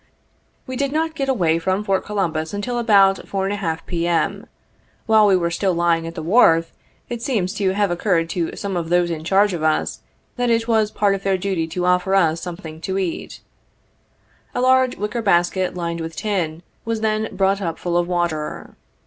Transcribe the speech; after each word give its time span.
We 0.65 0.75
did 0.75 0.91
not 0.91 1.13
get 1.13 1.29
away 1.29 1.59
from 1.59 1.83
Fort 1.83 2.03
Columbus 2.03 2.55
until 2.55 2.79
about 2.79 3.17
4£, 3.27 3.79
P.M. 3.85 4.47
While 5.05 5.27
we 5.27 5.35
were 5.37 5.51
still 5.51 5.75
lying 5.75 6.07
at 6.07 6.15
the 6.15 6.23
wharf, 6.23 6.71
it 7.07 7.21
seems 7.21 7.53
to 7.53 7.69
have 7.73 7.91
occurred 7.91 8.27
to 8.31 8.55
some 8.55 8.75
of 8.75 8.89
those 8.89 9.11
in 9.11 9.23
charge 9.23 9.53
of 9.53 9.61
us, 9.61 9.99
that 10.37 10.49
it 10.49 10.67
was 10.67 10.89
part 10.89 11.13
of 11.13 11.21
their 11.21 11.37
duty 11.37 11.67
to 11.67 11.85
offer 11.85 12.15
us 12.15 12.41
something 12.41 12.81
to 12.81 12.97
eat. 12.97 13.41
A 14.55 14.59
large 14.61 14.97
wicker 14.97 15.21
basket, 15.21 15.75
lined 15.75 16.01
with 16.01 16.15
tin, 16.15 16.63
was 16.83 17.01
then 17.01 17.29
brought 17.31 17.61
up 17.61 17.77
full 17.77 17.95
of 17.95 18.07
water. 18.07 18.73